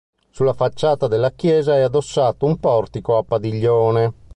Sulla 0.31 0.53
facciata 0.53 1.05
della 1.07 1.31
chiesa 1.31 1.75
è 1.75 1.81
addossato 1.81 2.47
un 2.47 2.57
portico 2.57 3.17
a 3.17 3.23
padiglione. 3.23 4.13